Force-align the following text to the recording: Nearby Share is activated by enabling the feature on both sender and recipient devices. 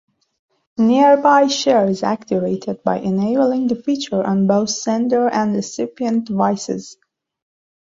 Nearby 0.79 1.45
Share 1.45 1.87
is 1.87 2.01
activated 2.01 2.81
by 2.81 2.97
enabling 2.97 3.67
the 3.67 3.75
feature 3.75 4.23
on 4.23 4.47
both 4.47 4.71
sender 4.71 5.27
and 5.29 5.53
recipient 5.53 6.25
devices. 6.25 6.97